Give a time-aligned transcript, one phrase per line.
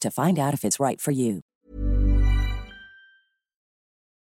[0.00, 1.40] to find out if it's right for you.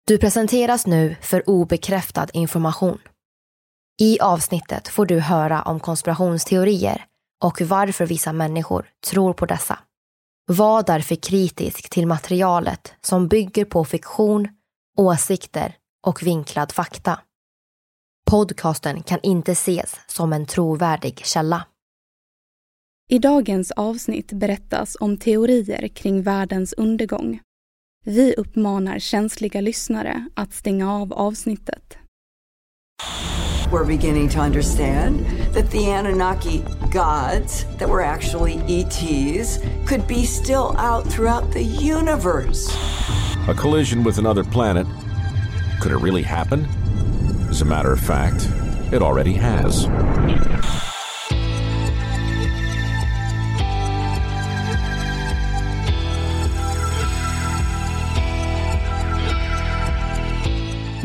[0.08, 3.00] Du presenteras nu för obekräftad information.
[4.02, 7.06] I avsnittet får du höra om konspirationsteorier
[7.44, 9.80] och varför vissa människor tror på dessa.
[10.46, 14.48] Var därför kritisk till materialet som bygger på fiktion,
[14.98, 15.76] åsikter
[16.08, 17.20] och vinklad fakta.
[18.32, 21.66] Podcasten kan inte ses som en trovärdig källa.
[23.12, 27.40] I dagens avsnitt berättas om teorier kring världens undergång.
[28.06, 31.98] Vi uppmanar känsliga lyssnare att stänga av avsnittet.
[33.72, 40.76] We're beginning to understand that the Anunnaki gods that were actually ETs could be still
[40.78, 42.78] out throughout the universe.
[43.50, 44.88] A collision with another planet.
[45.82, 46.68] Could it really happen?
[47.50, 48.48] As a matter of fact,
[48.94, 49.88] it already has.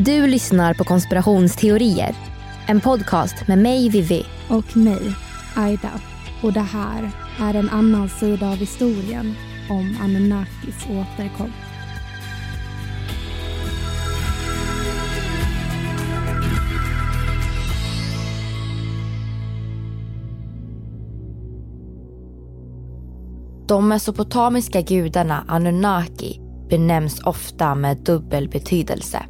[0.01, 2.15] Du lyssnar på konspirationsteorier.
[2.67, 4.25] En podcast med mig, Vivi.
[4.49, 5.15] Och mig,
[5.55, 5.91] Aida.
[6.41, 9.35] Och det här är en annan sida av historien
[9.69, 11.53] om Anunnakis återkomst.
[23.67, 26.39] De mesopotamiska gudarna Anunnaki
[26.69, 29.25] benämns ofta med dubbel betydelse.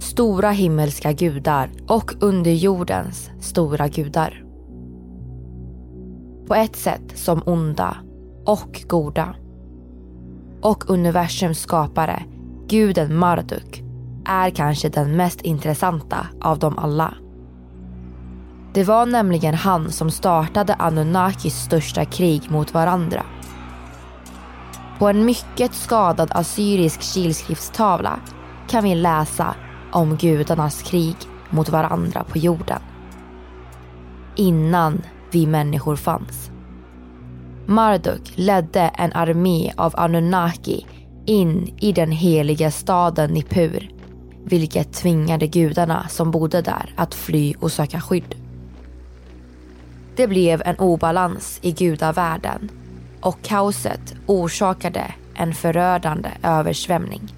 [0.00, 4.44] Stora himmelska gudar och underjordens stora gudar.
[6.46, 7.96] På ett sätt som onda
[8.46, 9.34] och goda.
[10.62, 12.22] Och universums skapare,
[12.68, 13.82] guden Marduk,
[14.24, 17.14] är kanske den mest intressanta av dem alla.
[18.74, 23.22] Det var nämligen han som startade Anunnakis största krig mot varandra.
[24.98, 28.20] På en mycket skadad assyrisk kilskriftstavla
[28.68, 29.54] kan vi läsa
[29.92, 31.16] om gudarnas krig
[31.50, 32.80] mot varandra på jorden.
[34.36, 36.50] Innan vi människor fanns.
[37.66, 40.86] Marduk ledde en armé av Anunnaki
[41.26, 44.00] in i den heliga staden Nippur
[44.44, 48.34] vilket tvingade gudarna som bodde där att fly och söka skydd.
[50.16, 52.70] Det blev en obalans i gudavärlden
[53.20, 57.34] och kaoset orsakade en förödande översvämning.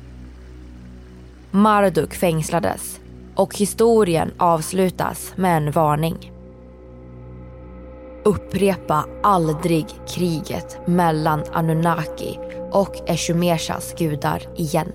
[1.55, 3.01] Marduk fängslades
[3.35, 6.33] och historien avslutas med en varning.
[8.25, 12.39] Upprepa aldrig kriget mellan Anunnaki
[12.71, 14.93] och Eshumeshas gudar igen.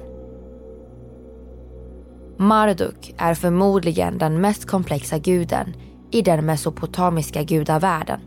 [2.38, 5.74] Marduk är förmodligen den mest komplexa guden
[6.12, 8.20] i den mesopotamiska gudavärlden.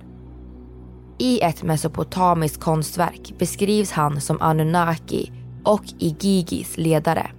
[1.18, 5.32] I ett mesopotamiskt konstverk beskrivs han som Anunnaki
[5.64, 7.30] och Igigis ledare.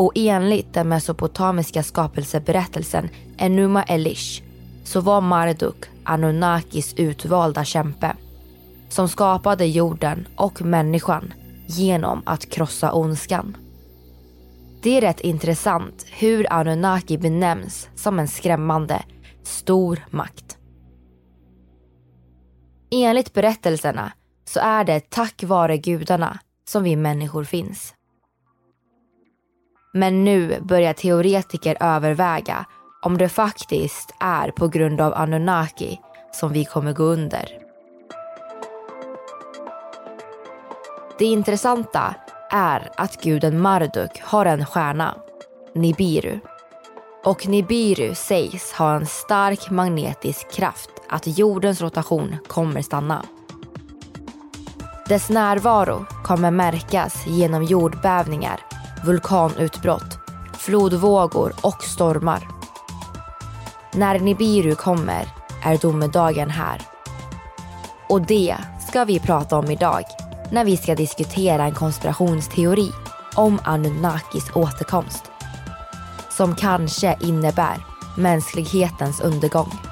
[0.00, 3.08] Och enligt den mesopotamiska skapelseberättelsen
[3.38, 4.42] Enuma Elish
[4.84, 8.16] så var Marduk Anunnakis utvalda kämpe
[8.88, 11.32] som skapade jorden och människan
[11.66, 13.56] genom att krossa ondskan.
[14.82, 19.02] Det är rätt intressant hur Anunnaki benämns som en skrämmande
[19.42, 20.58] stor makt.
[22.90, 24.12] Enligt berättelserna
[24.44, 26.38] så är det tack vare gudarna
[26.68, 27.94] som vi människor finns.
[29.92, 32.64] Men nu börjar teoretiker överväga
[33.02, 36.00] om det faktiskt är på grund av Anunnaki
[36.32, 37.58] som vi kommer gå under.
[41.18, 42.14] Det intressanta
[42.50, 45.14] är att guden Marduk har en stjärna,
[45.74, 46.38] Nibiru.
[47.24, 53.24] Och Nibiru sägs ha en stark magnetisk kraft att jordens rotation kommer stanna.
[55.08, 58.59] Dess närvaro kommer märkas genom jordbävningar,
[59.04, 60.18] vulkanutbrott,
[60.52, 62.48] flodvågor och stormar.
[63.92, 65.28] När Nibiru kommer
[65.64, 66.82] är domedagen här.
[68.08, 68.56] Och det
[68.88, 70.02] ska vi prata om idag
[70.52, 72.90] när vi ska diskutera en konspirationsteori
[73.34, 75.30] om Anunnakis återkomst.
[76.30, 77.84] Som kanske innebär
[78.16, 79.89] mänsklighetens undergång.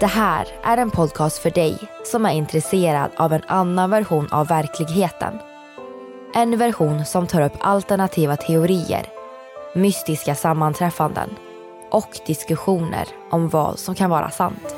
[0.00, 4.46] Det här är en podcast för dig som är intresserad av en annan version av
[4.46, 5.38] verkligheten.
[6.34, 9.06] En version som tar upp alternativa teorier,
[9.74, 11.30] mystiska sammanträffanden
[11.90, 14.74] och diskussioner om vad som kan vara sant.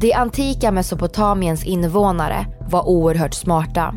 [0.00, 3.94] Det antika Mesopotamiens invånare var oerhört smarta.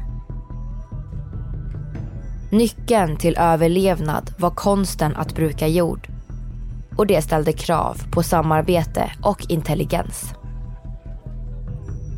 [2.52, 6.08] Nyckeln till överlevnad var konsten att bruka jord.
[6.98, 10.34] Och det ställde krav på samarbete och intelligens.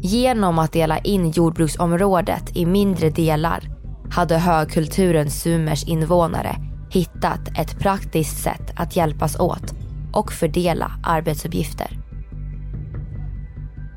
[0.02, 3.64] Genom att dela in jordbruksområdet i mindre delar
[4.12, 6.56] hade högkulturens Sumers invånare
[6.92, 9.74] hittat ett praktiskt sätt att hjälpas åt
[10.14, 12.05] och fördela arbetsuppgifter.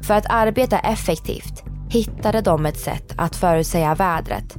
[0.02, 4.56] För att arbeta effektivt hittade de ett sätt att förutsäga vädret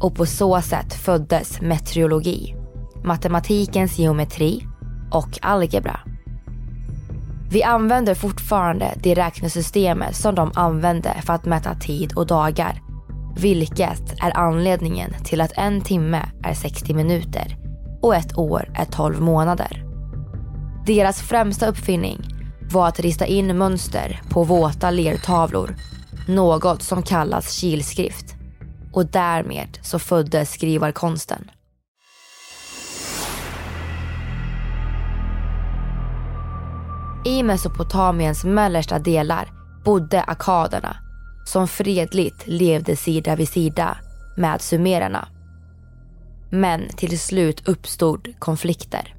[0.00, 2.54] och på så sätt föddes meteorologi,
[3.04, 4.66] matematikens geometri
[5.10, 6.00] och algebra.
[7.50, 12.82] Vi använder fortfarande det räknesystemet som de använde för att mäta tid och dagar.
[13.36, 17.56] Vilket är anledningen till att en timme är 60 minuter
[18.02, 19.82] och ett år är 12 månader.
[20.86, 22.35] Deras främsta uppfinning
[22.72, 25.76] var att rista in mönster på våta lertavlor.
[26.28, 28.34] Något som kallas kilskrift.
[28.92, 31.50] Och därmed så föddes skrivarkonsten.
[37.24, 39.48] I Mesopotamiens mellersta delar
[39.84, 40.96] bodde akaderna
[41.46, 43.96] som fredligt levde sida vid sida
[44.36, 45.28] med sumererna.
[46.50, 49.14] Men till slut uppstod konflikter.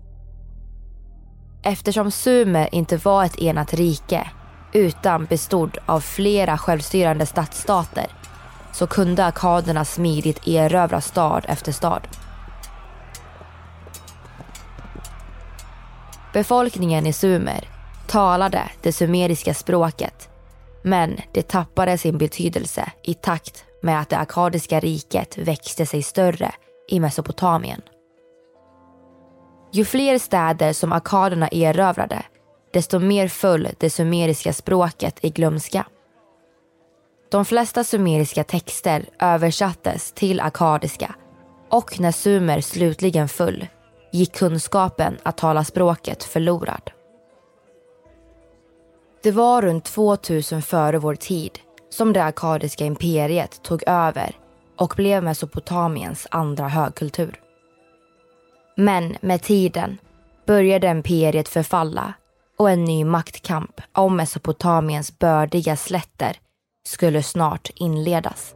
[1.67, 4.27] Eftersom Sumer inte var ett enat rike
[4.73, 8.05] utan bestod av flera självstyrande stadsstater
[8.73, 12.07] så kunde akaderna smidigt erövra stad efter stad.
[16.33, 17.69] Befolkningen i Sumer
[18.07, 20.29] talade det sumeriska språket
[20.83, 26.51] men det tappade sin betydelse i takt med att det akadiska riket växte sig större
[26.89, 27.81] i Mesopotamien.
[29.71, 32.23] Ju fler städer som akaderna erövrade,
[32.73, 35.85] desto mer föll det sumeriska språket i glömska.
[37.31, 41.15] De flesta sumeriska texter översattes till akadiska
[41.69, 43.67] och när sumer slutligen föll
[44.11, 46.91] gick kunskapen att tala språket förlorad.
[49.23, 51.59] Det var runt 2000 före vår tid
[51.89, 54.35] som det akadiska imperiet tog över
[54.77, 57.46] och blev Mesopotamiens andra högkultur.
[58.79, 59.97] Men med tiden
[60.47, 62.13] började imperiet förfalla
[62.57, 66.37] och en ny maktkamp om Mesopotamiens bördiga slätter
[66.87, 68.55] skulle snart inledas.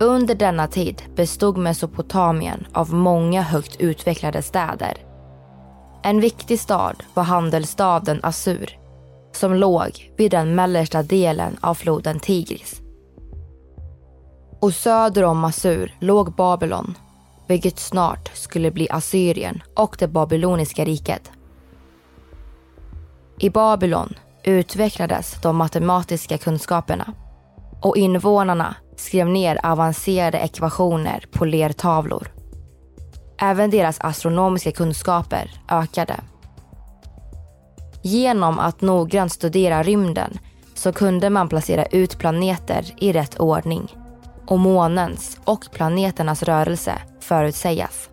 [0.00, 4.94] Under denna tid bestod Mesopotamien av många högt utvecklade städer.
[6.02, 8.78] En viktig stad var handelsstaden Assur
[9.32, 12.83] som låg vid den mellersta delen av floden Tigris.
[14.64, 16.94] Och söder om Assur låg Babylon,
[17.46, 21.30] vilket snart skulle bli Assyrien och det babyloniska riket.
[23.38, 27.12] I Babylon utvecklades de matematiska kunskaperna
[27.82, 32.32] och invånarna skrev ner avancerade ekvationer på lertavlor.
[33.38, 36.20] Även deras astronomiska kunskaper ökade
[38.02, 40.38] Genom att noggrant studera rymden
[40.74, 44.03] så kunde man placera ut planeter i rätt ordning
[44.46, 48.08] och månens och planeternas rörelse förutsägas.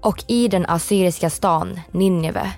[0.00, 2.52] Och i den assyriska stan Nineve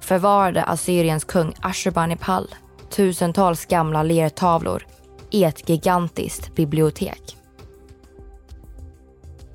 [0.00, 2.54] förvarade Assyriens kung Ashurbanipal
[2.90, 4.86] tusentals gamla lertavlor
[5.30, 7.36] i ett gigantiskt bibliotek.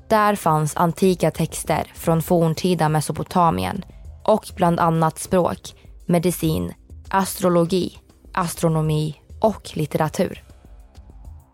[0.08, 3.84] Där fanns antika texter från forntida Mesopotamien
[4.24, 5.74] och bland annat språk,
[6.06, 6.74] medicin,
[7.08, 7.98] astrologi,
[8.32, 10.45] astronomi och litteratur.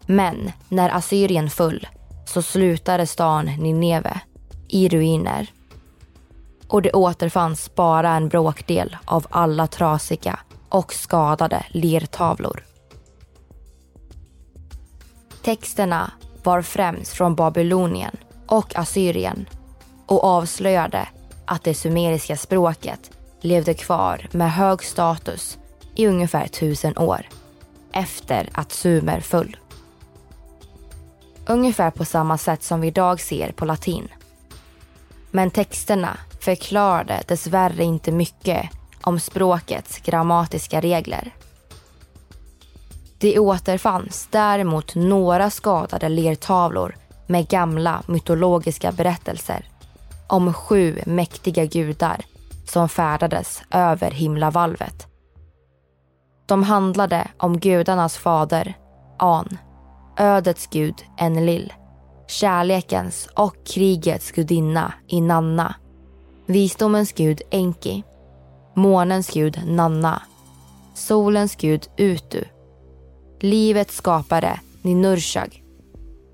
[0.06, 1.86] Men när Assyrien föll
[2.26, 4.20] så slutade stan Nineve
[4.68, 5.52] i ruiner
[6.68, 12.64] och det återfanns bara en bråkdel av alla trasiga och skadade lertavlor.
[15.42, 18.16] Texterna var främst från Babylonien
[18.46, 19.46] och Assyrien
[20.06, 21.08] och avslöjade
[21.44, 25.58] att det sumeriska språket levde kvar med hög status
[25.94, 27.28] i ungefär tusen år
[27.92, 29.56] efter att Sumer föll.
[31.46, 34.08] Ungefär på samma sätt som vi idag ser på latin.
[35.30, 38.70] Men texterna förklarade dessvärre inte mycket
[39.02, 41.30] om språkets grammatiska regler.
[43.18, 46.96] Det återfanns däremot några skadade lertavlor
[47.26, 49.66] med gamla mytologiska berättelser
[50.26, 52.24] om sju mäktiga gudar
[52.66, 55.06] som färdades över himlavalvet.
[56.46, 58.74] De handlade om gudarnas fader,
[59.18, 59.58] An,
[60.16, 61.72] ödets gud Enlil,
[62.26, 65.74] kärlekens och krigets gudinna Inanna,
[66.46, 68.02] visdomens gud Enki,
[68.74, 70.22] månens gud Nanna,
[70.94, 72.44] solens gud Utu,
[73.40, 75.62] livets skapare Ninurshag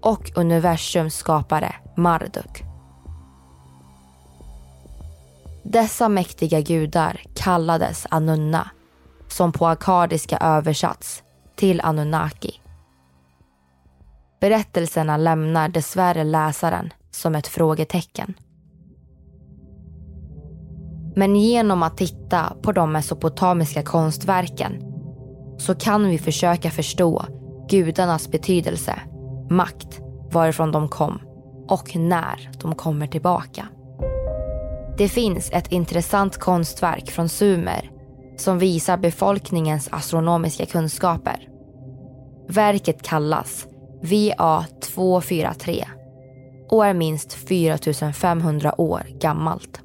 [0.02, 2.62] och universums skapare Marduk.
[5.62, 8.70] Dessa mäktiga gudar kallades Anunna,
[9.28, 11.22] som på akadiska översatts
[11.56, 12.60] till Anunnaki.
[14.40, 18.34] Berättelserna lämnar dessvärre läsaren som ett frågetecken.
[21.16, 24.82] Men genom att titta på de mesopotamiska konstverken
[25.58, 27.24] så kan vi försöka förstå
[27.68, 29.00] gudarnas betydelse,
[29.50, 30.00] makt,
[30.32, 31.20] varifrån de kom
[31.68, 33.68] och när de kommer tillbaka.
[34.98, 37.90] Det finns ett intressant konstverk från Sumer
[38.36, 41.48] som visar befolkningens astronomiska kunskaper.
[42.48, 43.66] Verket kallas
[44.02, 45.84] VA243
[46.68, 49.80] och är minst 4500 år gammalt.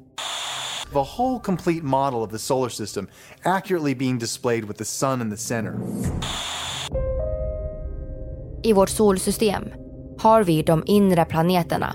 [0.94, 3.06] A whole complete model of the solar system
[3.42, 5.74] accurately being displayed with the sun in the center.
[8.62, 9.64] I vårt solsystem
[10.18, 11.94] har vi de inre planeterna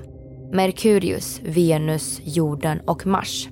[0.54, 3.50] Merkurius, Venus, jorden och Mars.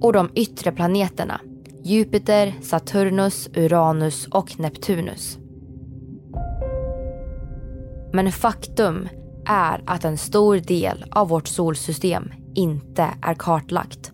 [0.00, 1.40] Och de yttre planeterna
[1.84, 5.38] Jupiter, Saturnus, Uranus och Neptunus.
[8.16, 9.08] Men faktum
[9.46, 14.12] är att en stor del av vårt solsystem inte är kartlagt.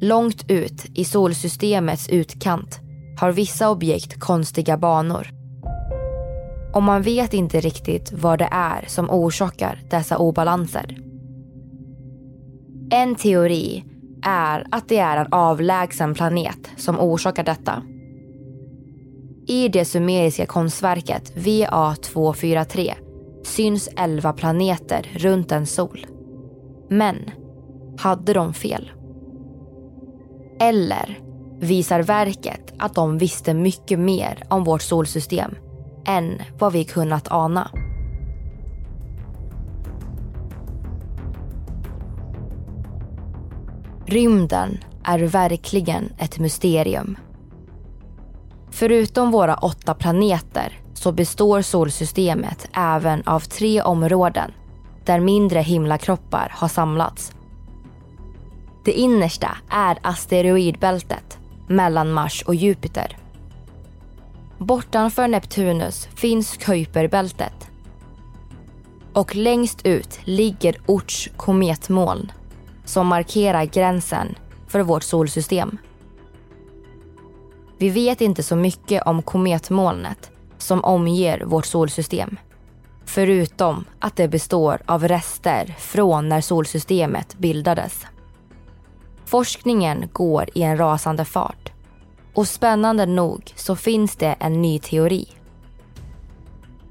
[0.00, 2.80] Långt ut i solsystemets utkant
[3.20, 5.28] har vissa objekt konstiga banor.
[6.74, 10.98] Och man vet inte riktigt vad det är som orsakar dessa obalanser.
[12.90, 13.84] En teori
[14.22, 17.82] är att det är en avlägsen planet som orsakar detta.
[19.50, 22.94] I det sumeriska konstverket VA243
[23.44, 26.06] syns 11 planeter runt en sol.
[26.88, 27.16] Men
[27.98, 28.90] hade de fel?
[30.60, 31.18] Eller
[31.60, 35.54] visar verket att de visste mycket mer om vårt solsystem
[36.06, 37.70] än vad vi kunnat ana?
[44.06, 47.16] Rymden är verkligen ett mysterium.
[48.70, 54.52] Förutom våra åtta planeter så består solsystemet även av tre områden
[55.04, 57.32] där mindre himlakroppar har samlats.
[58.84, 63.16] Det innersta är asteroidbältet mellan Mars och Jupiter.
[64.58, 67.70] Bortanför Neptunus finns Kuiperbältet.
[69.12, 72.32] Och längst ut ligger Orts kometmoln
[72.84, 74.34] som markerar gränsen
[74.68, 75.78] för vårt solsystem.
[77.80, 82.36] Vi vet inte så mycket om kometmolnet som omger vårt solsystem.
[83.04, 88.06] Förutom att det består av rester från när solsystemet bildades.
[89.24, 91.72] Forskningen går i en rasande fart.
[92.34, 95.28] Och spännande nog så finns det en ny teori.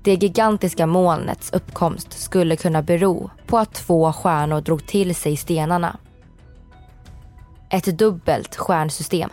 [0.03, 5.97] Det gigantiska molnets uppkomst skulle kunna bero på att två stjärnor drog till sig stenarna.
[7.69, 9.29] ett dubbelt stjärnsystem.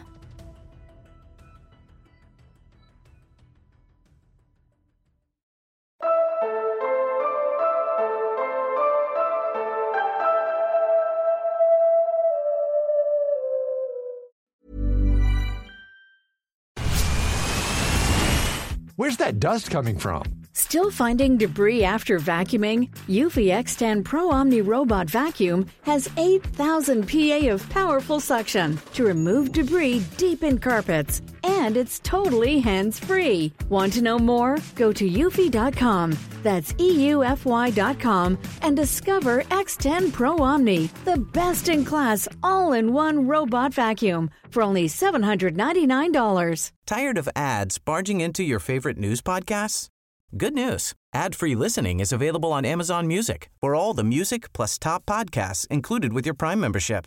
[18.99, 20.23] Where's that dust coming from?
[20.55, 22.89] Still finding debris after vacuuming?
[23.07, 30.03] Eufy X10 Pro Omni Robot Vacuum has 8,000 PA of powerful suction to remove debris
[30.17, 31.21] deep in carpets.
[31.47, 33.53] And it's totally hands free.
[33.69, 34.59] Want to know more?
[34.75, 36.17] Go to eufy.com.
[36.43, 43.75] That's EUFY.com and discover X10 Pro Omni, the best in class all in one robot
[43.75, 46.73] vacuum for only $799.
[46.87, 49.89] Tired of ads barging into your favorite news podcasts?
[50.37, 50.95] Good news.
[51.15, 56.13] Ad-free listening is available on Amazon Music for all the music plus top podcasts included
[56.13, 57.07] with your Prime membership.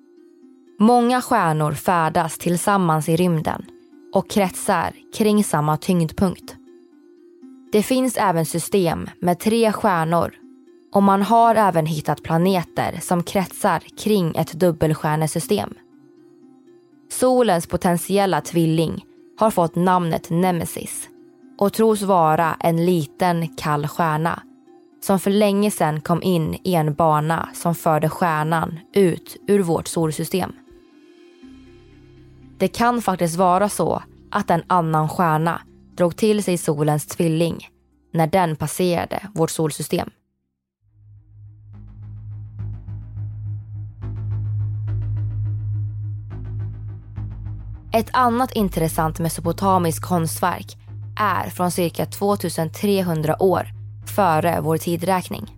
[0.81, 3.65] Många stjärnor färdas tillsammans i rymden
[4.13, 6.55] och kretsar kring samma tyngdpunkt.
[7.71, 10.33] Det finns även system med tre stjärnor
[10.93, 15.73] och man har även hittat planeter som kretsar kring ett dubbelstjärnesystem.
[17.11, 19.05] Solens potentiella tvilling
[19.39, 21.09] har fått namnet Nemesis
[21.57, 24.41] och tros vara en liten kall stjärna
[25.01, 29.87] som för länge sedan kom in i en bana som förde stjärnan ut ur vårt
[29.87, 30.53] solsystem.
[32.61, 35.61] Det kan faktiskt vara så att en annan stjärna
[35.97, 37.69] drog till sig solens tvilling
[38.13, 40.09] när den passerade vårt solsystem.
[47.93, 50.77] Ett annat intressant mesopotamiskt konstverk
[51.19, 53.67] är från cirka 2300 år
[54.15, 55.57] före vår tidräkning.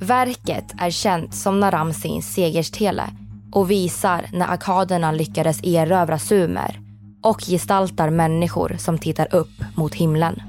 [0.00, 3.21] Verket är känt som Naramsins segerstele
[3.52, 6.80] och visar när akaderna lyckades erövra Sumer
[7.22, 10.42] och gestaltar människor som tittar upp mot himlen.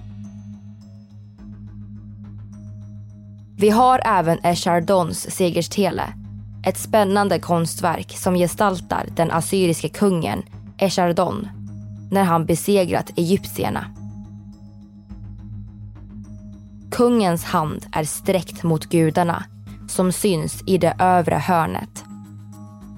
[3.58, 6.14] Vi har även Eshardons segerstele,
[6.66, 10.44] ett spännande konstverk som gestaltar den assyriske kungen
[10.78, 11.48] Eshardon
[12.12, 13.86] när han besegrat egyptierna.
[16.92, 19.44] Kungens hand är sträckt mot gudarna
[19.88, 22.04] som syns i det övre hörnet.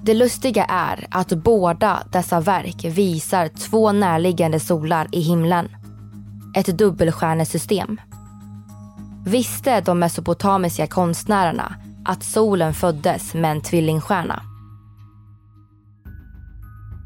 [0.06, 5.70] Det lustiga är att båda dessa verk visar två närliggande solar i himlen.
[6.56, 8.02] Ett dubbelstjärnesystem.
[9.26, 14.42] Visste de mesopotamiska konstnärerna att solen föddes med en tvillingstjärna?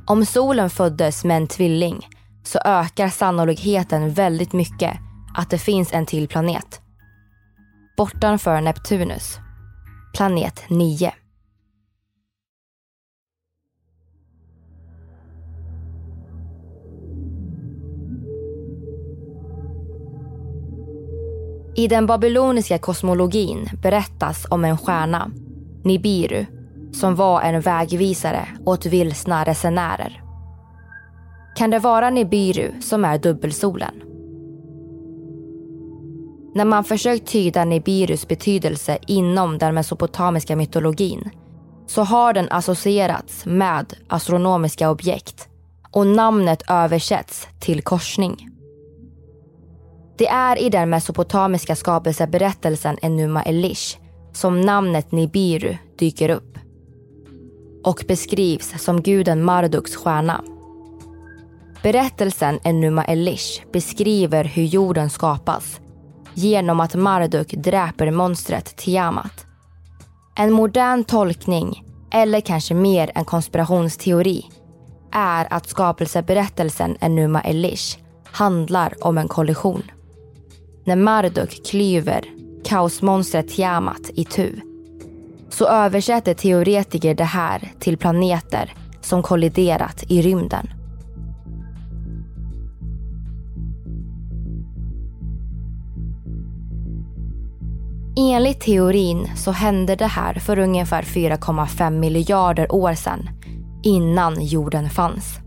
[0.08, 2.08] Om solen föddes med en tvilling
[2.44, 4.98] så ökar sannolikheten väldigt mycket
[5.36, 6.82] att det finns en till planet.
[7.98, 9.38] Bortanför Neptunus.
[10.14, 11.14] Planet 9.
[21.80, 25.32] I den babyloniska kosmologin berättas om en stjärna,
[25.84, 26.46] Nibiru,
[26.92, 30.24] som var en vägvisare åt vilsna resenärer.
[31.56, 33.94] Kan det vara Nibiru som är dubbelsolen?
[36.56, 41.30] När man försökt tyda Nibirus betydelse inom den mesopotamiska mytologin
[41.88, 45.48] så har den associerats med astronomiska objekt
[45.92, 48.59] och namnet översätts till korsning.
[50.20, 53.98] Det är i den mesopotamiska skapelseberättelsen Enuma Elish
[54.34, 56.58] som namnet Nibiru dyker upp
[57.84, 60.44] och beskrivs som guden Marduks stjärna.
[61.84, 65.80] Berättelsen Enuma Elish beskriver hur jorden skapas
[66.34, 69.46] genom att Marduk dräper monstret Tiamat.
[70.36, 74.46] En modern tolkning, eller kanske mer en konspirationsteori,
[75.12, 79.84] är att skapelseberättelsen Enuma Elish handlar om en kollision.
[80.86, 82.26] När Marduk klyver
[82.64, 84.62] kaosmonstret Tiamat i tu
[85.50, 90.68] så översätter teoretiker det här till planeter som kolliderat i rymden.
[98.18, 103.30] Enligt teorin så hände det här för ungefär 4,5 miljarder år sedan
[103.84, 105.40] innan jorden fanns.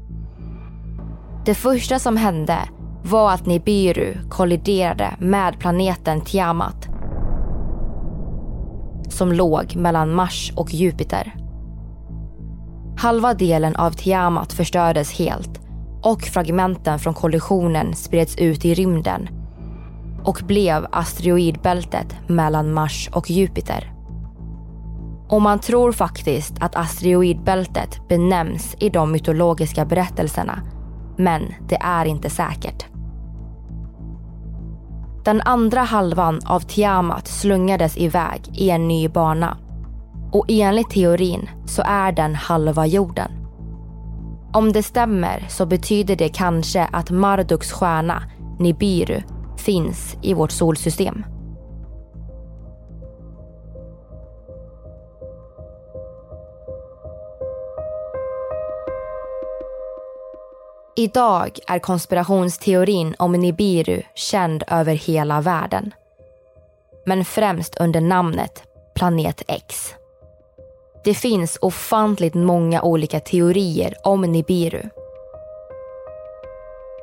[1.45, 2.59] Det första som hände
[3.04, 6.88] var att Nibiru kolliderade med planeten Tiamat
[9.08, 11.34] som låg mellan Mars och Jupiter.
[12.98, 15.60] Halva delen av Tiamat förstördes helt
[16.02, 19.28] och fragmenten från kollisionen spreds ut i rymden
[20.24, 23.92] och blev asteroidbältet mellan Mars och Jupiter.
[25.28, 30.62] Och man tror faktiskt att asteroidbältet benämns i de mytologiska berättelserna,
[31.16, 32.91] men det är inte säkert.
[35.24, 39.58] Den andra halvan av Tiamat slungades iväg i en ny bana.
[40.32, 43.32] Och enligt teorin så är den halva jorden.
[44.52, 48.22] Om det stämmer så betyder det kanske att Marduks stjärna,
[48.58, 49.22] Nibiru,
[49.56, 51.24] finns i vårt solsystem.
[60.96, 65.94] Idag är konspirationsteorin om Nibiru känd över hela världen.
[67.07, 68.62] Men främst under namnet
[68.94, 69.94] Planet X.
[71.05, 74.83] Det finns ofantligt många olika teorier om Nibiru.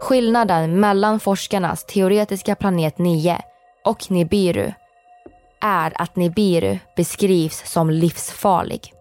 [0.02, 3.42] Skillnaden mellan forskarnas teoretiska planet 9
[3.86, 4.72] och Nibiru
[5.62, 8.94] är att Nibiru beskrivs som livsfarlig.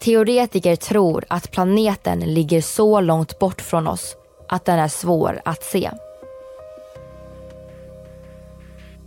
[0.00, 4.16] Teoretiker tror att planeten ligger så långt bort från oss
[4.48, 5.90] att den är svår att se.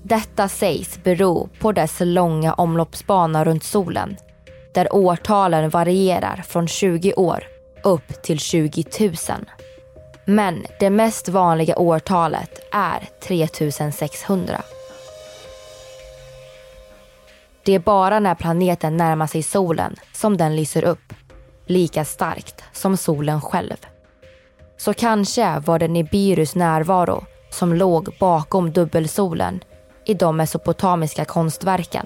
[0.04, 4.18] Detta sägs bero på dess långa omloppsbana runt solen
[4.74, 7.44] där årtalen varierar från 20 år
[7.84, 9.14] upp till 20 000.
[10.26, 14.62] Men det mest vanliga årtalet är 3600.
[17.66, 21.14] Det är bara när planeten närmar sig solen som den lyser upp.
[21.66, 23.86] Lika starkt som solen själv.
[24.78, 29.64] Så kanske var det Nibirus närvaro som låg bakom dubbelsolen
[30.06, 32.06] i de mesopotamiska konstverken.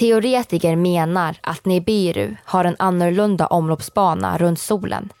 [0.00, 5.12] Teoretiker menar att Nibiru har en annorlunda omloppsbana runt solen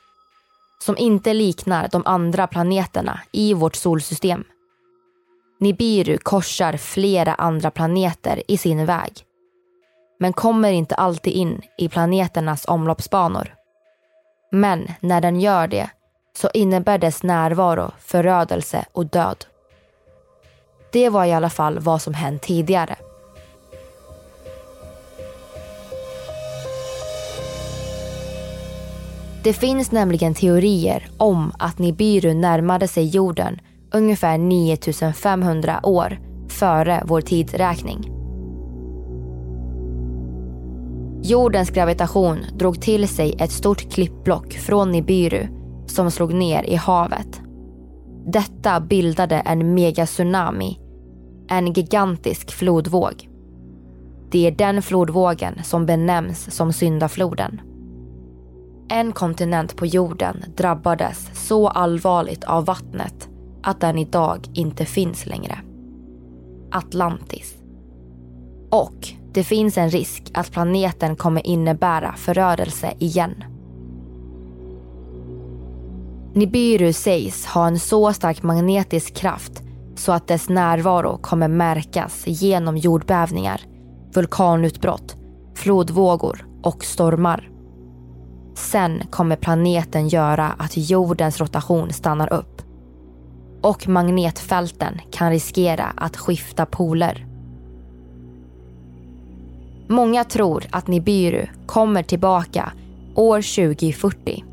[0.82, 4.44] som inte liknar de andra planeterna i vårt solsystem.
[5.58, 9.12] Nibiru korsar flera andra planeter i sin väg
[10.20, 13.54] men kommer inte alltid in i planeternas omloppsbanor.
[14.52, 15.90] Men när den gör det
[16.36, 19.44] så innebär dess närvaro förödelse och död.
[20.92, 22.96] Det var i alla fall vad som hänt tidigare.
[29.44, 33.60] Det finns nämligen teorier om att Nibiru närmade sig jorden
[33.92, 38.10] ungefär 9500 år före vår tidsräkning.
[41.22, 45.46] Jordens gravitation drog till sig ett stort klippblock från Nibiru
[45.86, 47.40] som slog ner i havet.
[48.26, 50.78] Detta bildade en megatsunami,
[51.48, 53.28] en gigantisk flodvåg.
[54.30, 57.60] Det är den flodvågen som benämns som syndafloden.
[58.92, 63.28] En kontinent på jorden drabbades så allvarligt av vattnet
[63.62, 65.58] att den idag inte finns längre.
[66.70, 67.54] Atlantis.
[68.70, 73.44] Och det finns en risk att planeten kommer innebära förödelse igen.
[76.34, 79.62] Nibiru sägs ha en så stark magnetisk kraft
[79.96, 83.60] så att dess närvaro kommer märkas genom jordbävningar,
[84.14, 85.16] vulkanutbrott,
[85.54, 87.49] flodvågor och stormar.
[88.60, 92.62] Sen kommer planeten göra att jordens rotation stannar upp.
[93.60, 97.26] Och magnetfälten kan riskera att skifta poler.
[99.88, 102.72] Många tror att Nibiru kommer tillbaka
[103.14, 104.44] år 2040.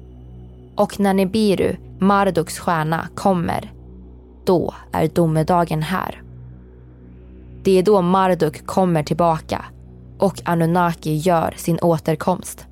[0.75, 3.71] Och när Nibiru, Marduks stjärna, kommer,
[4.45, 6.21] då är domedagen här.
[7.63, 9.65] Det är då Marduk kommer tillbaka
[10.19, 12.67] och Anunnaki gör sin återkomst.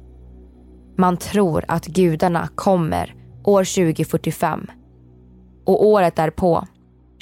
[0.98, 4.68] Man tror att gudarna kommer år 2045
[5.66, 6.68] och året därpå,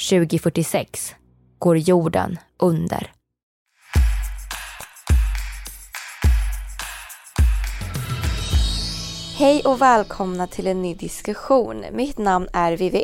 [0.10, 1.16] 2046,
[1.60, 3.12] går jorden under.
[9.38, 11.86] Hej och välkomna till en ny diskussion.
[11.94, 13.04] Mitt namn är Vivi.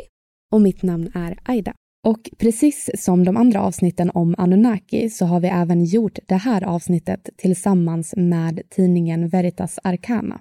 [0.52, 1.72] Och mitt namn är Aida.
[2.06, 6.64] Och precis som de andra avsnitten om Anunnaki så har vi även gjort det här
[6.64, 10.40] avsnittet tillsammans med tidningen Veritas Arcana.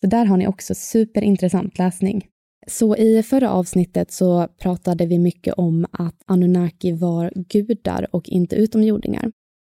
[0.00, 2.26] Så där har ni också superintressant läsning.
[2.66, 8.56] Så i förra avsnittet så pratade vi mycket om att Anunnaki var gudar och inte
[8.56, 9.32] utomjordingar.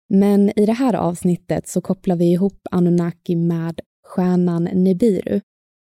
[0.09, 5.40] Men i det här avsnittet så kopplar vi ihop Anunnaki med stjärnan Nibiru.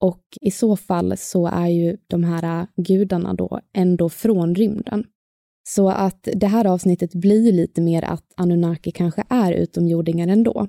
[0.01, 5.07] Och i så fall så är ju de här gudarna då ändå från rymden.
[5.69, 10.69] Så att det här avsnittet blir lite mer att Anunnaki kanske är utomjordingar ändå.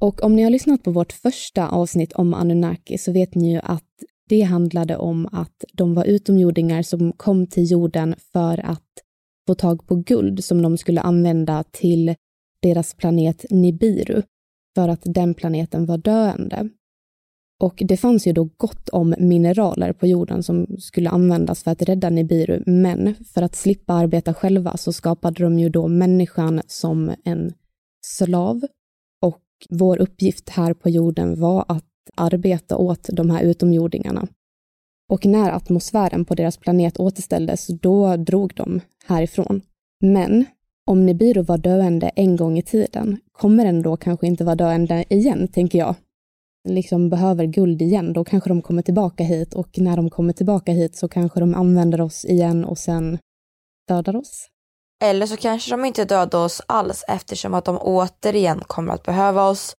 [0.00, 3.60] Och om ni har lyssnat på vårt första avsnitt om Anunnaki så vet ni ju
[3.62, 3.84] att
[4.28, 8.88] det handlade om att de var utomjordingar som kom till jorden för att
[9.46, 12.14] få tag på guld som de skulle använda till
[12.62, 14.22] deras planet Nibiru,
[14.74, 16.68] för att den planeten var döende.
[17.60, 21.82] Och det fanns ju då gott om mineraler på jorden som skulle användas för att
[21.82, 27.12] rädda Nibiru, men för att slippa arbeta själva så skapade de ju då människan som
[27.24, 27.52] en
[28.00, 28.60] slav.
[29.68, 31.84] Vår uppgift här på jorden var att
[32.16, 34.28] arbeta åt de här utomjordingarna.
[35.08, 39.60] Och när atmosfären på deras planet återställdes, då drog de härifrån.
[40.00, 40.44] Men
[40.86, 45.04] om Nibiru var döende en gång i tiden, kommer den då kanske inte vara döende
[45.08, 45.94] igen, tänker jag.
[46.68, 50.72] Liksom behöver guld igen, då kanske de kommer tillbaka hit och när de kommer tillbaka
[50.72, 53.18] hit så kanske de använder oss igen och sen
[53.88, 54.48] dödar oss.
[55.00, 59.48] Eller så kanske de inte dödar oss alls eftersom att de återigen kommer att behöva
[59.48, 59.74] oss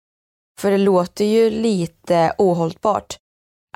[0.60, 3.16] för det låter ju lite ohållbart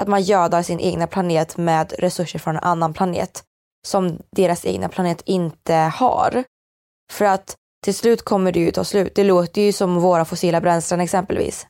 [0.01, 3.45] att man gödar sin egna planet med resurser från en annan planet
[3.87, 6.45] som deras egna planet inte har.
[7.13, 9.15] För att till slut kommer det ju ta slut.
[9.15, 11.67] Det låter ju som våra fossila bränslen exempelvis.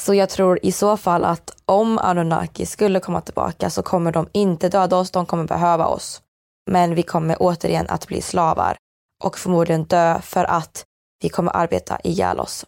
[0.00, 4.28] Så jag tror i så fall att om Anunnaki skulle komma tillbaka så kommer de
[4.32, 6.22] inte döda oss, de kommer behöva oss.
[6.70, 8.76] Men vi kommer återigen att bli slavar
[9.20, 10.84] och förmodligen dö för att
[11.22, 12.66] vi kommer arbeta ihjäl oss.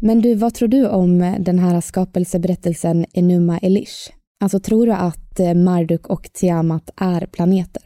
[0.00, 4.12] Men du, vad tror du om den här skapelseberättelsen Enuma Elish?
[4.44, 7.82] Alltså tror du att eh, Marduk och Tiamat är planeter?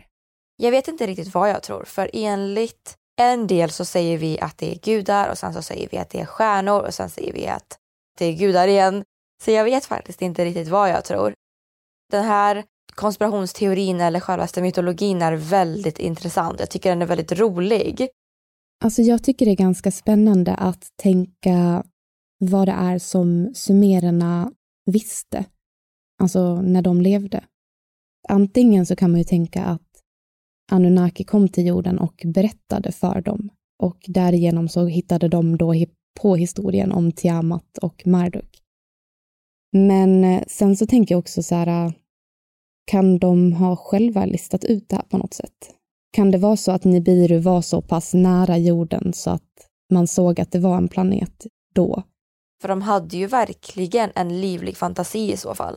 [0.57, 4.59] Jag vet inte riktigt vad jag tror, för enligt en del så säger vi att
[4.59, 7.33] det är gudar och sen så säger vi att det är stjärnor och sen säger
[7.33, 7.79] vi att
[8.19, 9.05] det är gudar igen.
[9.45, 11.35] Så jag vet faktiskt inte riktigt vad jag tror.
[12.11, 16.61] Den här konspirationsteorin eller självaste mytologin är väldigt intressant.
[16.61, 18.09] Jag tycker den är väldigt rolig.
[18.85, 21.85] Alltså jag tycker det är ganska spännande att tänka
[22.39, 24.53] vad det är som sumererna
[24.87, 25.45] visste,
[26.23, 27.45] alltså när de levde.
[28.29, 29.83] Antingen så kan man ju tänka att
[30.73, 33.51] Anunnaki kom till jorden och berättade för dem
[33.83, 35.75] och därigenom så hittade de då
[36.21, 38.63] på historien om Tiamat och Marduk.
[39.73, 41.93] Men eh, sen så tänker jag också så här,
[42.89, 45.75] kan de ha själva listat ut det här på något sätt?
[46.13, 49.43] Kan det vara så att Nibiru var så pass nära jorden så att
[49.93, 52.03] man såg att det var en planet då?
[52.61, 55.77] För de hade ju verkligen en livlig fantasi i så fall.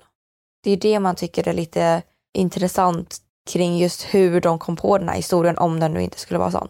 [0.63, 2.01] Det är det man tycker är lite
[2.37, 3.17] intressant
[3.49, 6.51] kring just hur de kom på den här historien om den nu inte skulle vara
[6.51, 6.67] sann.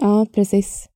[0.00, 0.88] Ja, precis.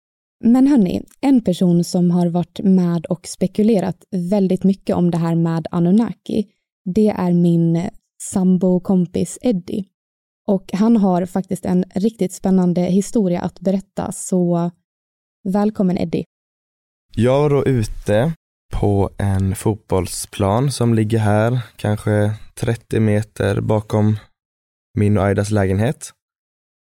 [0.45, 5.35] Men hörni, en person som har varit med och spekulerat väldigt mycket om det här
[5.35, 6.47] med Anunnaki,
[6.85, 7.91] det är min
[8.23, 9.85] sambo-kompis Eddie.
[10.47, 14.71] Och han har faktiskt en riktigt spännande historia att berätta, så
[15.49, 16.25] välkommen Eddie.
[17.17, 18.33] Jag var då ute
[18.73, 24.17] på en fotbollsplan som ligger här, kanske 30 meter bakom
[24.99, 26.13] min och Aidas lägenhet.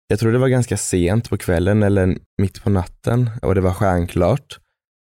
[0.08, 3.72] Jag tror det var ganska sent på kvällen eller mitt på natten och det var
[3.72, 4.58] stjärnklart.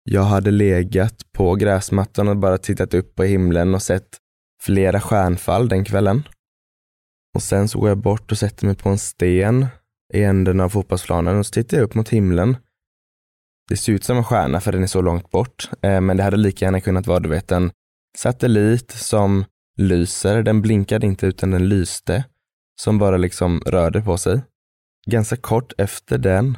[0.03, 4.17] Jag hade legat på gräsmattan och bara tittat upp på himlen och sett
[4.65, 6.23] flera stjärnfall den kvällen.
[7.35, 9.67] Och sen så går jag bort och sätter mig på en sten
[10.13, 12.57] i änden av fotbollsplanen och så tittar jag upp mot himlen.
[13.69, 16.23] Det ser ut som en stjärna för den är så långt bort, eh, men det
[16.23, 17.71] hade lika gärna kunnat vara, du vet, en
[18.17, 19.45] satellit som
[19.77, 20.43] lyser.
[20.43, 22.23] Den blinkade inte utan den lyste,
[22.81, 24.41] som bara liksom rörde på sig.
[25.05, 26.57] Ganska kort efter den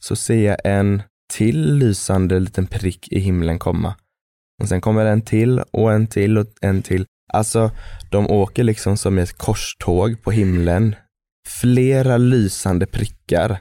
[0.00, 3.94] så ser jag en till lysande liten prick i himlen komma.
[4.62, 7.06] Och sen kommer en till och en till och en till.
[7.28, 7.70] Alltså,
[8.10, 10.94] de åker liksom som ett korståg på himlen.
[11.48, 13.60] Flera lysande prickar.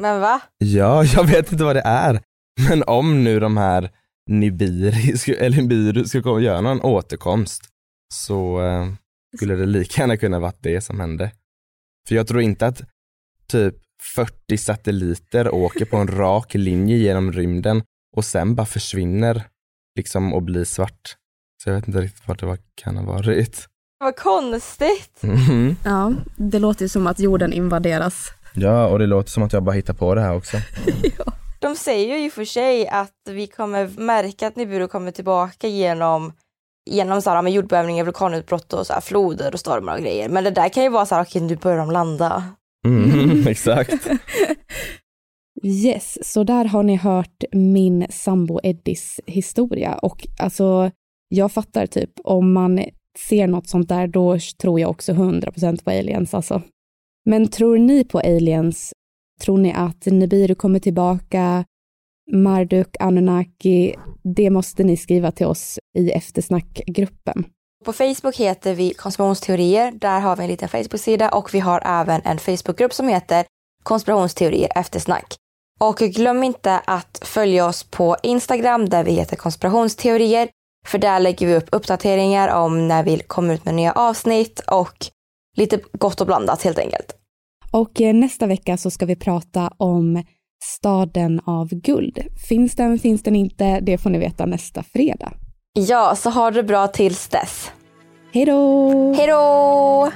[0.00, 0.40] Men va?
[0.58, 2.20] Ja, jag vet inte vad det är.
[2.68, 3.90] Men om nu de här
[4.30, 7.68] Nibiri, eller Nibiru skulle komma göra någon återkomst
[8.14, 8.92] så eh,
[9.36, 11.30] skulle det lika gärna kunna varit det som hände.
[12.08, 12.82] För jag tror inte att
[13.48, 13.74] typ
[14.14, 17.82] 40 satelliter åker på en rak linje genom rymden
[18.16, 19.44] och sen bara försvinner
[19.96, 21.16] liksom och blir svart.
[21.64, 23.68] Så jag vet inte riktigt vad det kan ha varit.
[23.98, 25.22] Vad konstigt.
[25.22, 25.76] Mhm.
[25.84, 28.32] Ja, det låter ju som att jorden invaderas.
[28.54, 30.56] Ja, och det låter som att jag bara hittar på det här också.
[31.60, 36.32] De säger ju för sig att vi kommer märka att Nibiru kommer tillbaka genom
[36.90, 40.28] genom så här, med jordbävningar, vulkanutbrott och så här, floder och stormar och grejer.
[40.28, 42.44] Men det där kan ju vara så här, okej nu börjar de landa.
[42.86, 44.08] Mm, exakt.
[45.62, 50.90] Yes, så där har ni hört min sambo Eddies historia och alltså
[51.34, 52.84] jag fattar typ om man
[53.28, 56.62] ser något sånt där då tror jag också 100% på aliens alltså.
[57.24, 58.92] Men tror ni på aliens?
[59.40, 61.64] Tror ni att Nibiru kommer tillbaka?
[62.32, 63.94] Marduk, Anunnaki?
[64.36, 67.46] Det måste ni skriva till oss i eftersnackgruppen.
[67.84, 69.92] På Facebook heter vi konspirationsteorier.
[69.92, 73.44] Där har vi en liten Facebook-sida och vi har även en Facebookgrupp som heter
[73.82, 75.34] konspirationsteorier eftersnack.
[75.80, 80.48] Och glöm inte att följa oss på Instagram där vi heter konspirationsteorier.
[80.86, 85.06] För där lägger vi upp uppdateringar om när vi kommer ut med nya avsnitt och
[85.56, 87.16] lite gott och blandat helt enkelt.
[87.70, 90.22] Och eh, nästa vecka så ska vi prata om
[90.64, 92.18] staden av guld.
[92.48, 93.80] Finns den, finns den inte?
[93.80, 95.32] Det får ni veta nästa fredag.
[95.72, 97.70] Ja, så ha det bra tills dess.
[98.32, 99.14] Hej då!
[99.14, 100.10] Hej då!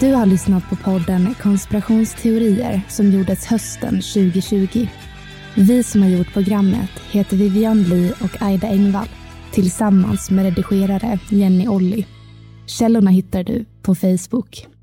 [0.00, 4.88] Du har lyssnat på podden Konspirationsteorier som gjordes hösten 2020.
[5.54, 9.08] Vi som har gjort programmet heter Vivian Lee och Aida Engvall
[9.52, 12.06] tillsammans med redigerare Jenny Olli.
[12.66, 14.73] Källorna hittar du på Facebook.